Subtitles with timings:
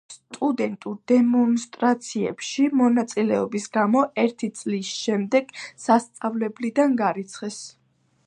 [0.13, 5.53] სტუდენტურ დემონსტრაციებში მონაწილეობის გამო ერთი წლის შემდეგ
[5.87, 7.61] სასწავლებლიდან გარიცხეს.